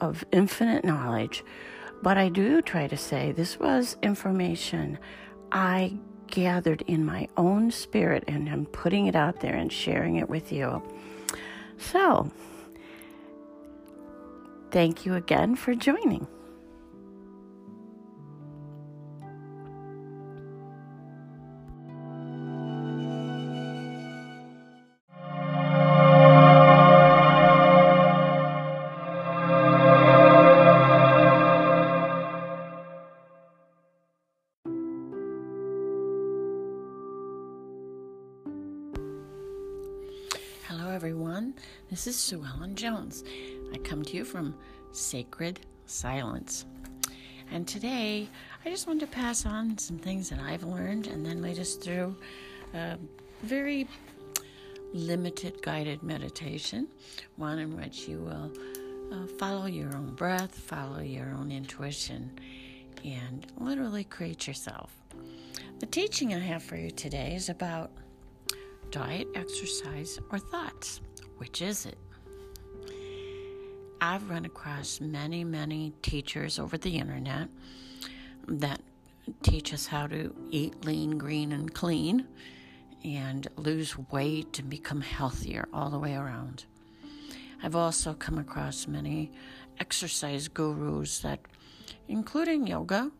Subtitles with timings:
[0.00, 1.44] of infinite knowledge.
[2.02, 4.98] But I do try to say this was information
[5.52, 10.28] I gathered in my own spirit and I'm putting it out there and sharing it
[10.28, 10.82] with you.
[11.78, 12.30] So,
[14.70, 16.26] thank you again for joining.
[40.96, 41.52] Everyone.
[41.90, 43.22] This is Sue Ellen Jones.
[43.70, 44.54] I come to you from
[44.92, 46.64] Sacred Silence.
[47.50, 48.30] And today,
[48.64, 51.74] I just wanted to pass on some things that I've learned and then lead us
[51.74, 52.16] through
[52.72, 52.96] a
[53.42, 53.86] very
[54.94, 56.88] limited guided meditation,
[57.36, 58.50] one in which you will
[59.12, 62.40] uh, follow your own breath, follow your own intuition,
[63.04, 64.96] and literally create yourself.
[65.78, 67.90] The teaching I have for you today is about
[68.96, 71.02] diet, exercise, or thoughts?
[71.36, 71.98] Which is it?
[74.00, 77.50] I've run across many, many teachers over the internet
[78.48, 78.80] that
[79.42, 82.26] teach us how to eat lean, green, and clean
[83.04, 86.64] and lose weight and become healthier all the way around.
[87.62, 89.30] I've also come across many
[89.78, 91.40] exercise gurus that,
[92.08, 93.10] including yoga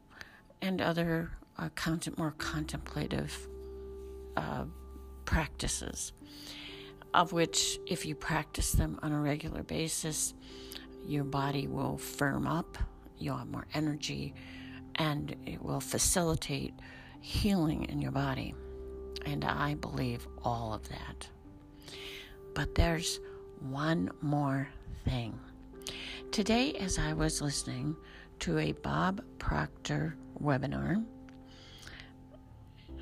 [0.63, 3.47] and other uh, content, more contemplative
[4.39, 4.65] uh,
[5.27, 6.13] practices,
[7.13, 10.33] of which, if you practice them on a regular basis,
[11.07, 12.79] your body will firm up,
[13.19, 14.35] you'll have more energy,
[14.95, 16.73] and it will facilitate
[17.21, 18.55] healing in your body.
[19.27, 21.29] And I believe all of that.
[22.55, 23.21] But there's
[23.61, 24.69] one more
[25.05, 25.39] thing.
[26.33, 27.97] Today, as I was listening
[28.41, 31.05] to a Bob Proctor webinar,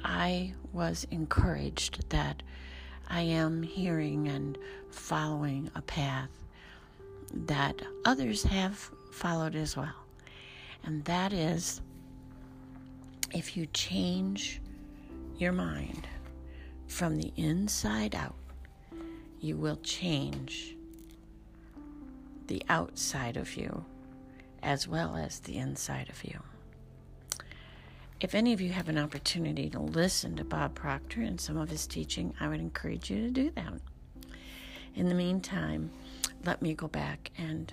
[0.05, 2.43] I was encouraged that
[3.09, 4.59] I am hearing and
[4.91, 6.31] following a path
[7.33, 9.95] that others have followed as well.
[10.85, 11.81] And that is
[13.33, 14.61] if you change
[15.39, 16.07] your mind
[16.87, 18.37] from the inside out,
[19.41, 20.77] you will change
[22.47, 23.85] the outside of you
[24.63, 26.41] as well as the inside of you.
[28.25, 31.69] If any of you have an opportunity to listen to Bob Proctor and some of
[31.69, 33.75] his teaching, I would encourage you to do that.
[34.95, 35.91] In the meantime,
[36.43, 37.71] let me go back and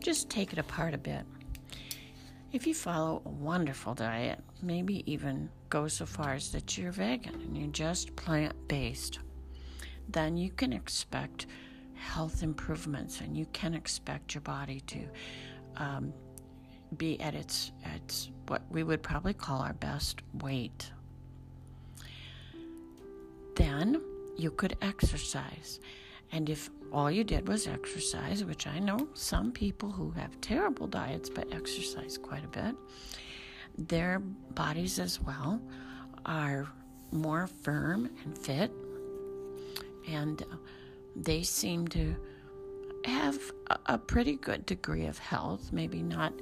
[0.00, 1.22] just take it apart a bit.
[2.52, 7.32] If you follow a wonderful diet, maybe even go so far as that you're vegan
[7.32, 9.20] and you're just plant based,
[10.10, 11.46] then you can expect
[11.94, 15.08] health improvements and you can expect your body to
[15.76, 16.12] um,
[16.96, 20.90] be at its its what we would probably call our best weight.
[23.56, 24.02] Then
[24.36, 25.80] you could exercise.
[26.32, 30.86] And if all you did was exercise, which I know some people who have terrible
[30.86, 32.74] diets but exercise quite a bit,
[33.78, 34.20] their
[34.54, 35.60] bodies as well
[36.24, 36.68] are
[37.12, 38.70] more firm and fit,
[40.08, 40.56] and uh,
[41.14, 42.14] they seem to
[43.04, 43.38] have
[43.86, 46.32] a, pretty good degree of health, maybe not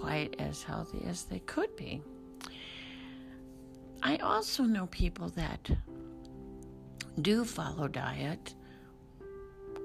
[0.00, 2.02] quite as healthy as they could be.
[4.02, 5.70] I also know people that
[7.20, 8.54] do follow diet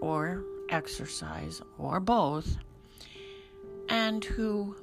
[0.01, 2.57] or exercise or both
[3.89, 4.75] and who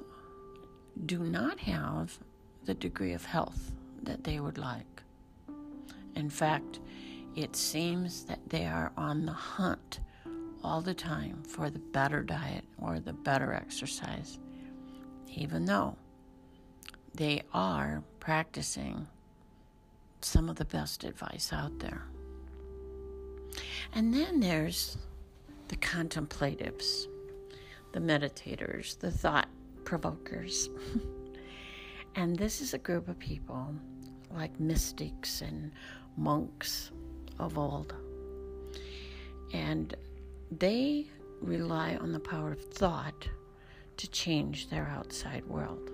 [1.05, 2.17] do not have
[2.63, 3.71] the degree of health
[4.03, 5.03] that they would like.
[6.15, 6.79] In fact,
[7.35, 9.99] it seems that they are on the hunt
[10.63, 14.39] all the time for the better diet or the better exercise
[15.35, 15.95] even though
[17.13, 19.07] they are practicing
[20.21, 22.03] some of the best advice out there.
[23.93, 24.97] And then there's
[25.67, 27.07] the contemplatives,
[27.91, 29.47] the meditators, the thought
[29.83, 30.69] provokers.
[32.15, 33.73] and this is a group of people
[34.31, 35.71] like mystics and
[36.17, 36.91] monks
[37.39, 37.93] of old.
[39.53, 39.95] And
[40.51, 41.05] they
[41.41, 43.29] rely on the power of thought
[43.97, 45.89] to change their outside world,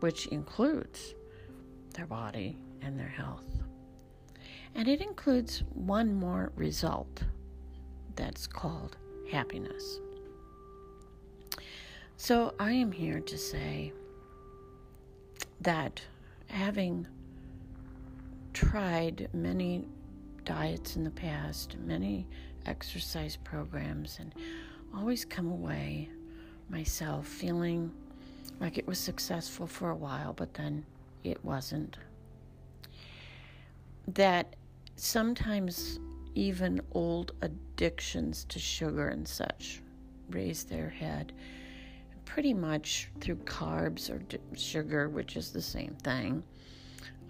[0.00, 1.14] which includes
[1.94, 3.44] their body and their health.
[4.74, 7.24] And it includes one more result
[8.16, 8.96] that's called
[9.30, 10.00] happiness.
[12.16, 13.92] So I am here to say
[15.60, 16.02] that
[16.46, 17.06] having
[18.52, 19.84] tried many
[20.44, 22.26] diets in the past, many
[22.66, 24.34] exercise programs, and
[24.94, 26.10] always come away
[26.70, 27.90] myself feeling
[28.60, 30.84] like it was successful for a while, but then
[31.24, 31.96] it wasn't.
[34.08, 34.56] That
[34.96, 35.98] sometimes
[36.34, 39.82] even old addictions to sugar and such
[40.30, 41.32] raise their head
[42.24, 44.22] pretty much through carbs or
[44.56, 46.42] sugar, which is the same thing.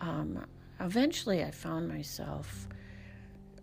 [0.01, 0.45] Um,
[0.79, 2.69] eventually, I found myself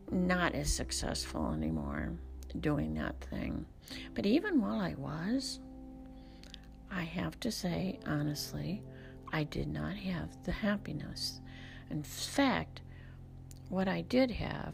[0.09, 2.13] not as successful anymore
[2.59, 3.65] doing that thing.
[4.15, 5.59] But even while I was,
[6.91, 8.81] I have to say, honestly,
[9.33, 11.41] I did not have the happiness.
[11.89, 12.81] In fact,
[13.69, 14.73] what I did have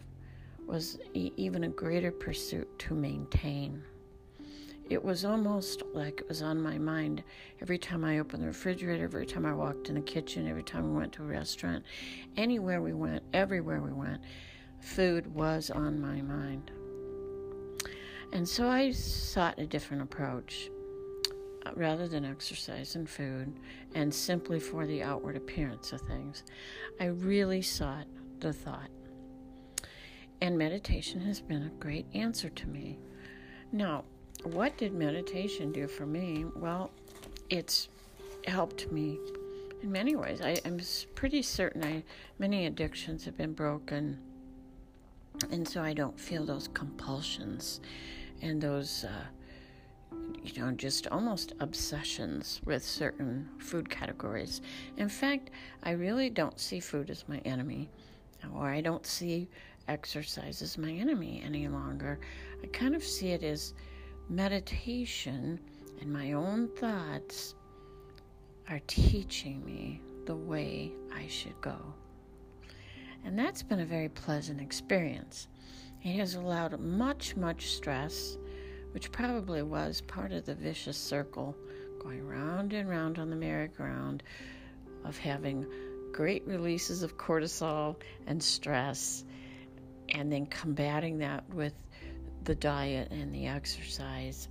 [0.65, 3.83] was e- even a greater pursuit to maintain.
[4.89, 7.23] It was almost like it was on my mind
[7.61, 10.91] every time I opened the refrigerator, every time I walked in the kitchen, every time
[10.91, 11.83] we went to a restaurant,
[12.37, 14.21] anywhere we went, everywhere we went,
[14.79, 16.71] food was on my mind.
[18.33, 20.69] And so I sought a different approach.
[21.75, 23.53] Rather than exercise and food,
[23.95, 26.43] and simply for the outward appearance of things,
[26.99, 28.05] I really sought
[28.39, 28.89] the thought.
[30.41, 32.99] And meditation has been a great answer to me.
[33.71, 34.03] Now,
[34.43, 36.45] what did meditation do for me?
[36.55, 36.91] Well,
[37.49, 37.87] it's
[38.45, 39.19] helped me
[39.81, 40.41] in many ways.
[40.41, 40.79] I, am
[41.15, 42.03] pretty certain I
[42.39, 44.19] many addictions have been broken,
[45.51, 47.79] and so I don't feel those compulsions
[48.41, 49.25] and those, uh,
[50.43, 54.61] you know, just almost obsessions with certain food categories.
[54.97, 55.49] In fact,
[55.83, 57.89] I really don't see food as my enemy,
[58.53, 59.47] or I don't see
[59.87, 62.19] exercise as my enemy any longer.
[62.61, 63.73] I kind of see it as
[64.29, 65.59] meditation
[66.01, 67.55] and my own thoughts
[68.69, 71.77] are teaching me the way I should go.
[73.25, 75.47] And that's been a very pleasant experience.
[76.01, 78.37] It has allowed much, much stress,
[78.93, 81.55] which probably was part of the vicious circle
[81.99, 84.23] going round and round on the merry-go-round
[85.03, 85.65] of having
[86.11, 87.95] great releases of cortisol
[88.27, 89.25] and stress,
[90.09, 91.73] and then combating that with
[92.43, 94.47] the diet and the exercise.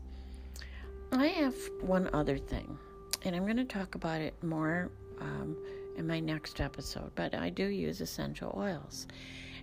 [1.13, 2.79] I have one other thing,
[3.25, 4.91] and I'm going to talk about it more
[5.21, 5.57] um,
[5.97, 9.07] in my next episode, but I do use essential oils,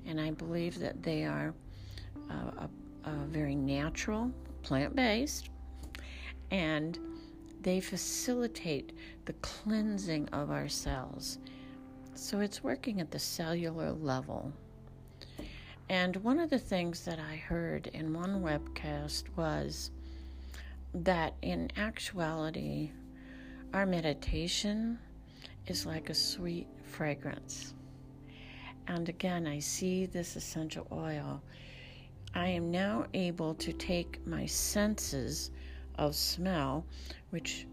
[0.06, 1.54] and I believe that they are
[2.30, 2.68] uh,
[3.04, 5.50] a, a very natural, plant based,
[6.52, 6.98] and
[7.62, 8.94] they facilitate
[9.26, 11.40] the cleansing of our cells.
[12.16, 14.52] So it's working at the cellular level.
[15.90, 19.92] And one of the things that I heard in one webcast was
[20.94, 22.92] that in actuality,
[23.74, 25.00] our meditation
[25.68, 27.74] is like a sweet fragrance.
[28.88, 31.42] And again, I see this essential oil.
[32.34, 35.52] I am now able to take my senses
[35.96, 36.86] of smell,
[37.32, 37.68] which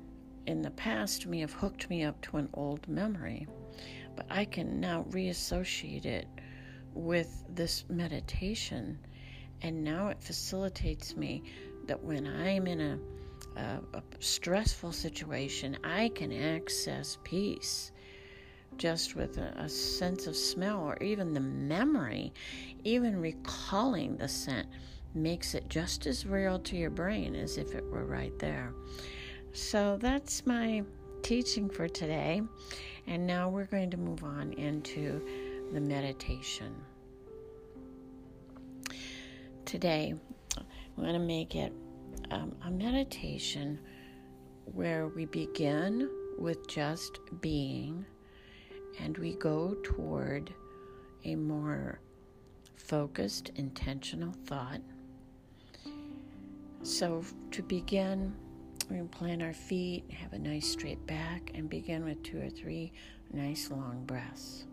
[0.46, 3.46] in the past may have hooked me up to an old memory,
[4.14, 6.26] but I can now reassociate it
[6.94, 8.98] with this meditation.
[9.62, 11.42] And now it facilitates me
[11.86, 12.98] that when I'm in a,
[13.60, 17.92] a, a stressful situation, I can access peace
[18.78, 22.33] just with a, a, sense of smell or even the memory,
[22.85, 24.68] even recalling the scent
[25.14, 28.73] makes it just as real to your brain as if it were right there.
[29.52, 30.83] So that's my
[31.23, 32.42] teaching for today.
[33.06, 35.25] And now we're going to move on into
[35.73, 36.75] the meditation.
[39.64, 40.14] Today,
[40.56, 41.73] I'm going to make it
[42.30, 43.78] um, a meditation
[44.64, 48.04] where we begin with just being
[49.00, 50.53] and we go toward
[51.25, 52.00] a more
[52.76, 54.81] focused, intentional thought.
[56.83, 58.35] So, to begin,
[58.88, 62.41] we're going to plant our feet, have a nice straight back, and begin with two
[62.41, 62.93] or three
[63.33, 64.65] nice long breaths.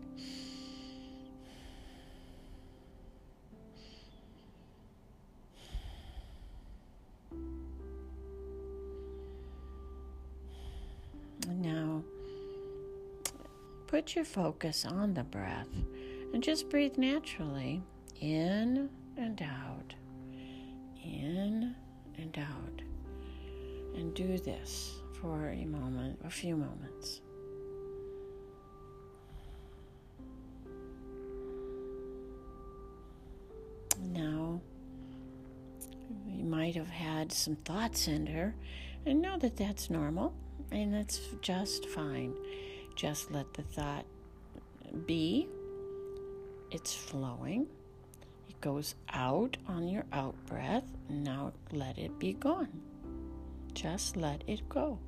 [11.48, 12.02] Now
[13.94, 15.68] put your focus on the breath
[16.32, 17.80] and just breathe naturally
[18.20, 19.94] in and out,
[21.04, 21.76] in
[22.18, 22.82] and out.
[23.94, 27.20] And do this for a moment, a few moments.
[34.10, 34.60] Now,
[36.26, 38.56] you might have had some thoughts in her,
[39.06, 40.34] and know that that's normal
[40.72, 42.34] and that's just fine.
[42.96, 44.04] Just let the thought
[45.06, 45.48] be.
[46.70, 47.66] It's flowing.
[48.48, 50.84] It goes out on your out breath.
[51.08, 52.80] Now let it be gone.
[53.74, 54.98] Just let it go.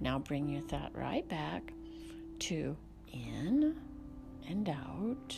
[0.00, 1.72] Now bring your thought right back
[2.40, 2.76] to
[3.12, 3.76] in
[4.48, 5.36] and out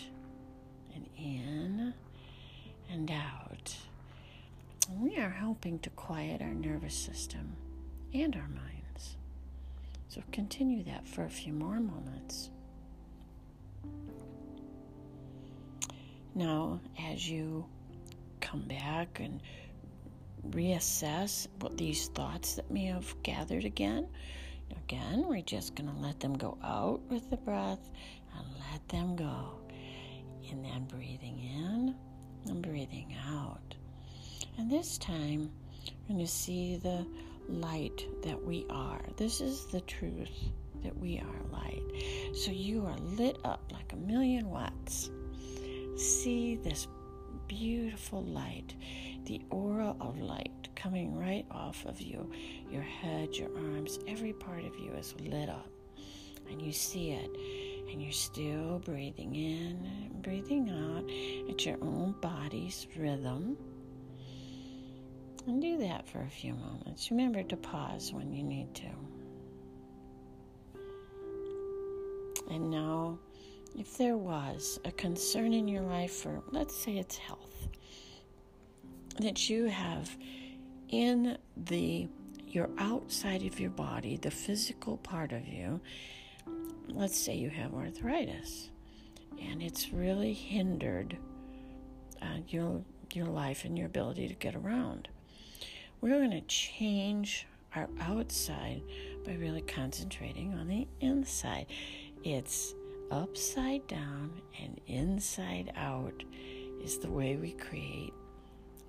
[0.95, 1.93] and in
[2.91, 3.77] and out.
[4.99, 7.57] We are helping to quiet our nervous system
[8.15, 8.82] and our minds.
[10.13, 12.51] So continue that for a few more moments.
[16.35, 17.65] Now, as you
[18.43, 19.41] come back and
[20.51, 24.07] reassess what these thoughts that may have gathered again,
[24.85, 27.89] again, we're just going to let them go out with the breath
[28.37, 29.61] and let them go.
[30.51, 31.95] And then breathing in
[32.51, 33.75] and breathing out.
[34.59, 35.51] And this time,
[35.87, 37.07] we're going to see the
[37.49, 39.01] light that we are.
[39.17, 40.51] This is the truth
[40.83, 41.83] that we are light.
[42.35, 45.11] So you are lit up like a million watts.
[45.97, 46.89] See this
[47.47, 48.75] beautiful light,
[49.25, 52.31] the aura of light coming right off of you.
[52.71, 55.69] Your head, your arms, every part of you is lit up.
[56.51, 57.31] And you see it.
[57.91, 63.57] And you're still breathing in and breathing out at your own body's rhythm.
[65.47, 67.11] And do that for a few moments.
[67.11, 68.87] Remember to pause when you need to.
[72.51, 73.19] And now,
[73.77, 77.69] if there was a concern in your life for, let's say it's health,
[79.21, 80.17] that you have
[80.89, 82.09] in the
[82.47, 85.81] your outside of your body, the physical part of you,
[86.89, 88.69] let's say you have arthritis,
[89.41, 91.17] and it's really hindered
[92.21, 92.83] uh, your
[93.15, 95.09] your life and your ability to get around.
[96.03, 98.83] We're going to change our outside
[99.25, 101.67] by really concentrating on the inside.
[102.25, 102.75] It's
[103.13, 106.25] upside down and inside out
[106.83, 108.13] is the way we create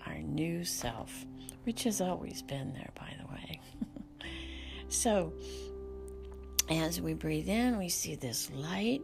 [0.08, 1.28] our new self,
[1.66, 3.62] which has always been there, by the way.
[4.90, 5.34] so,
[6.68, 9.04] as we breathe in, we see this light.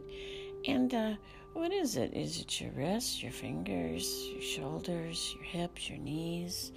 [0.66, 1.14] And uh,
[1.52, 2.12] what is it?
[2.12, 6.72] Is it your wrists, your fingers, your shoulders, your hips, your knees?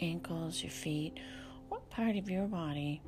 [0.00, 1.18] Ankles, your feet,
[1.68, 3.00] what part of your body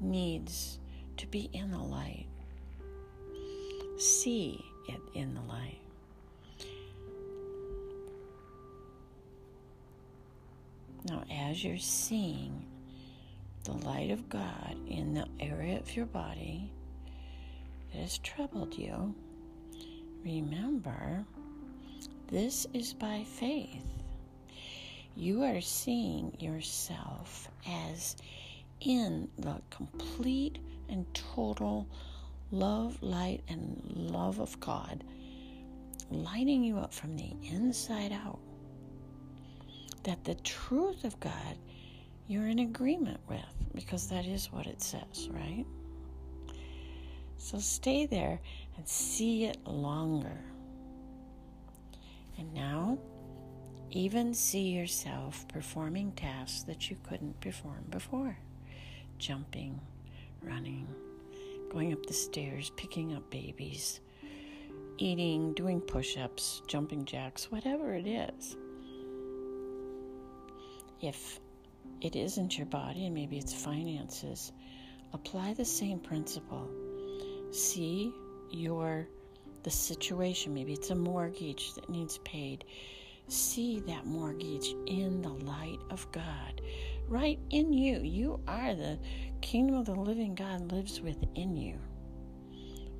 [0.00, 0.78] needs
[1.16, 2.26] to be in the light?
[3.98, 5.78] See it in the light.
[11.04, 12.64] Now, as you're seeing
[13.64, 16.70] the light of God in the area of your body
[17.92, 19.14] that has troubled you,
[20.24, 21.24] remember
[22.28, 24.01] this is by faith
[25.16, 28.16] you are seeing yourself as
[28.80, 31.86] in the complete and total
[32.50, 35.04] love, light, and love of God,
[36.10, 38.38] lighting you up from the inside out.
[40.04, 41.56] That the truth of God
[42.28, 43.40] you're in agreement with,
[43.74, 45.66] because that is what it says, right?
[47.36, 48.40] So stay there
[48.76, 50.40] and see it longer.
[52.38, 52.98] And now
[53.94, 58.36] even see yourself performing tasks that you couldn't perform before
[59.18, 59.78] jumping,
[60.42, 60.88] running,
[61.70, 64.00] going up the stairs, picking up babies,
[64.98, 68.56] eating, doing push ups, jumping jacks, whatever it is.
[71.00, 71.38] If
[72.00, 74.52] it isn't your body and maybe it's finances,
[75.12, 76.68] apply the same principle.
[77.52, 78.12] See
[78.50, 79.06] your
[79.62, 82.64] the situation, maybe it's a mortgage that needs paid
[83.32, 86.60] see that mortgage in the light of God,
[87.08, 88.00] right in you.
[88.00, 88.98] You are the
[89.40, 91.78] kingdom of the living God lives within you.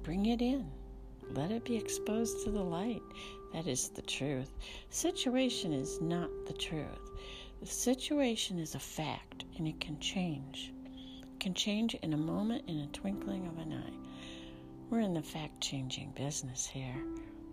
[0.02, 0.70] Bring it in.
[1.30, 3.02] Let it be exposed to the light.
[3.52, 4.50] That is the truth.
[4.88, 7.10] Situation is not the truth.
[7.60, 10.72] The situation is a fact and it can change.
[11.22, 14.08] It can change in a moment, in a twinkling of an eye.
[14.90, 17.04] We're in the fact changing business here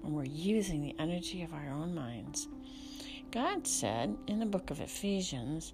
[0.02, 2.48] when we're using the energy of our own minds
[3.32, 5.74] God said in the book of Ephesians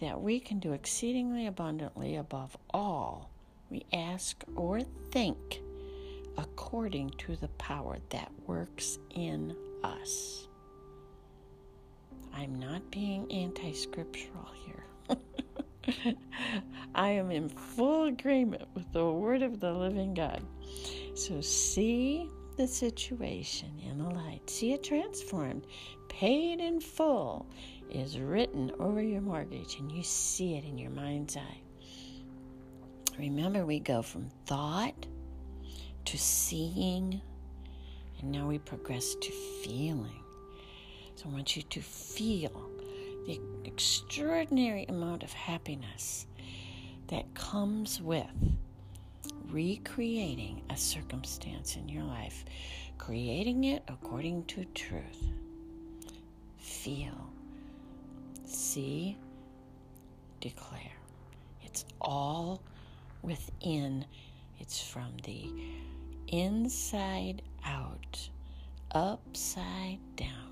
[0.00, 3.30] that we can do exceedingly abundantly above all
[3.70, 4.80] we ask or
[5.10, 5.60] think
[6.38, 10.46] according to the power that works in us.
[12.32, 16.14] I'm not being anti scriptural here.
[16.94, 20.42] I am in full agreement with the word of the living God.
[21.14, 25.66] So see the situation in the light, see it transformed,
[26.08, 27.46] paid in full
[27.90, 31.60] is written over your mortgage, and you see it in your mind's eye.
[33.18, 35.06] Remember, we go from thought
[36.04, 37.20] to seeing,
[38.20, 39.30] and now we progress to
[39.62, 40.20] feeling.
[41.14, 42.70] So I want you to feel
[43.26, 46.26] the extraordinary amount of happiness
[47.08, 48.26] that comes with
[49.54, 52.44] recreating a circumstance in your life,
[52.98, 55.28] creating it according to truth.
[56.58, 57.30] Feel,
[58.44, 59.16] see,
[60.40, 60.98] declare.
[61.62, 62.60] It's all
[63.22, 64.04] within,
[64.58, 65.48] it's from the
[66.26, 68.28] inside out,
[68.90, 70.50] upside down.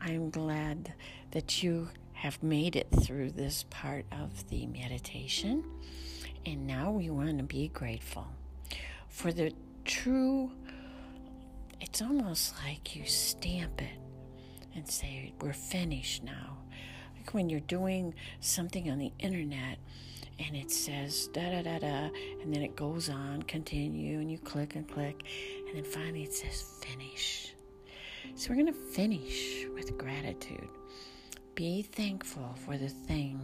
[0.00, 0.94] I'm glad
[1.32, 1.90] that you
[2.24, 5.62] have made it through this part of the meditation.
[6.46, 8.26] And now we want to be grateful
[9.10, 9.52] for the
[9.84, 10.50] true,
[11.82, 13.98] it's almost like you stamp it
[14.74, 16.56] and say, We're finished now.
[17.14, 19.76] Like when you're doing something on the internet
[20.38, 22.08] and it says da da da da,
[22.40, 25.24] and then it goes on, continue, and you click and click,
[25.68, 27.52] and then finally it says finish.
[28.34, 30.70] So we're going to finish with gratitude.
[31.54, 33.40] Be thankful for the thing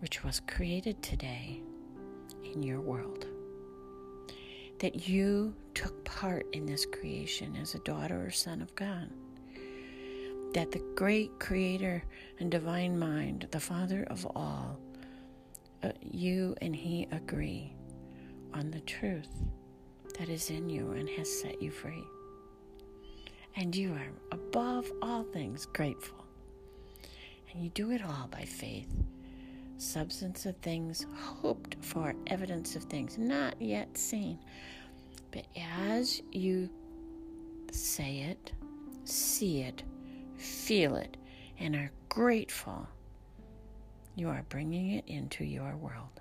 [0.00, 1.62] which was created today
[2.44, 3.26] in your world.
[4.80, 9.08] That you took part in this creation as a daughter or son of God.
[10.52, 12.04] That the great creator
[12.38, 14.78] and divine mind, the Father of all,
[15.82, 17.72] uh, you and He agree
[18.52, 19.42] on the truth
[20.18, 22.04] that is in you and has set you free
[23.56, 26.25] and you are above all things grateful.
[27.58, 28.92] You do it all by faith.
[29.78, 34.38] Substance of things hoped for, evidence of things not yet seen.
[35.30, 36.68] But as you
[37.72, 38.52] say it,
[39.04, 39.82] see it,
[40.36, 41.16] feel it,
[41.58, 42.86] and are grateful,
[44.14, 46.20] you are bringing it into your world.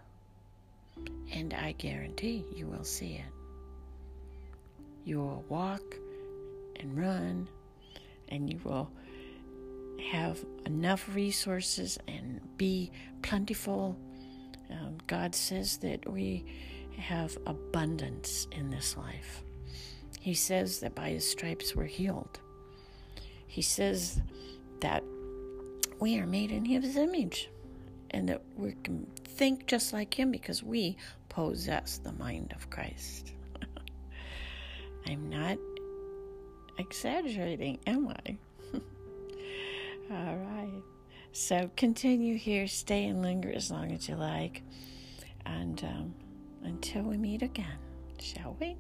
[1.32, 3.34] And I guarantee you will see it.
[5.04, 5.84] You will walk
[6.78, 7.48] and run,
[8.30, 8.90] and you will
[10.12, 13.98] have enough resources and be plentiful.
[14.70, 16.46] Um, God says that we
[16.98, 19.44] have abundance in this life.
[20.20, 22.40] He says that by His stripes we're healed.
[23.48, 24.22] He says
[24.82, 25.04] that
[26.00, 27.50] we are made in His image
[28.12, 30.98] and that we can think just like Him because we
[31.30, 33.34] possess the mind of Christ.
[35.08, 35.58] I'm not
[36.78, 38.38] exaggerating, am I?
[40.12, 40.84] All right.
[41.32, 44.64] So continue here, stay and linger as long as you like.
[45.46, 46.16] And um,
[46.64, 47.78] until we meet again,
[48.20, 48.78] shall we?